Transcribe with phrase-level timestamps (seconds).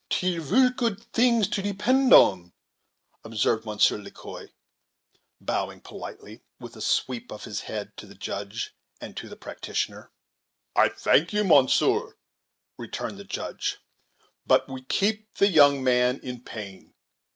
[0.09, 2.53] "Two ver good tings to depend on,"
[3.23, 4.47] observed Monsieur Le Quoi,
[5.39, 10.11] bowing politely, with a sweep of his head to the Judge and to the practitioner.
[10.75, 12.17] "I thank you, monsieur,"
[12.79, 13.77] returned the Judge;
[14.43, 16.95] "but we keep the young man in pain.